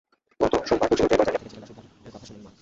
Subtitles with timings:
[0.41, 2.49] গত সোমবার মুন্সিগঞ্জের গজারিয়া থেকে ছেলের লাশ উদ্ধারের কথা শোনেন মা।